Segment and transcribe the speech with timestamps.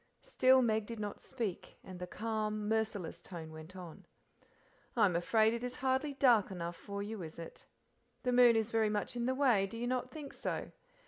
[0.23, 4.07] Still Meg did not speak, and the calm, merciless voice went on.
[4.97, 7.67] "I am afraid it is hardly dark enough for you, is it?
[8.23, 10.71] The moon is very much in the way, do you not think so?